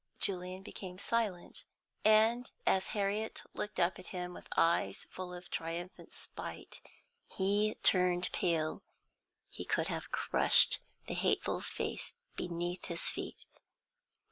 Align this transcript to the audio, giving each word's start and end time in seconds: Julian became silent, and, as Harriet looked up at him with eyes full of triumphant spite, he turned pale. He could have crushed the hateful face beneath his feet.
Julian 0.19 0.63
became 0.63 0.97
silent, 0.97 1.63
and, 2.03 2.49
as 2.65 2.87
Harriet 2.97 3.43
looked 3.53 3.79
up 3.79 3.99
at 3.99 4.07
him 4.07 4.33
with 4.33 4.47
eyes 4.57 5.05
full 5.11 5.31
of 5.31 5.51
triumphant 5.51 6.11
spite, 6.11 6.81
he 7.27 7.75
turned 7.83 8.31
pale. 8.31 8.81
He 9.47 9.63
could 9.63 9.89
have 9.89 10.09
crushed 10.11 10.79
the 11.05 11.13
hateful 11.13 11.61
face 11.61 12.13
beneath 12.35 12.85
his 12.85 13.09
feet. 13.09 13.45